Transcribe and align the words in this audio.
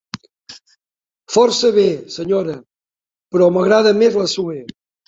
Força 1.35 1.71
bé, 1.77 1.85
senyora; 2.17 2.59
però 3.37 3.53
m'agrada 3.59 3.97
més 4.05 4.23
la 4.25 4.31
Sue. 4.39 4.63